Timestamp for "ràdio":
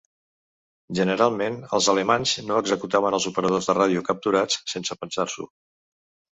3.81-4.05